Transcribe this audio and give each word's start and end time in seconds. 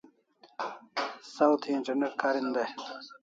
Saw 1.33 1.53
thi 1.61 1.69
internet 1.77 2.13
karin 2.21 2.47
dai 2.55 2.69